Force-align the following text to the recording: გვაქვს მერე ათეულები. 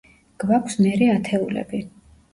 გვაქვს 0.43 0.79
მერე 0.85 1.11
ათეულები. 1.19 1.85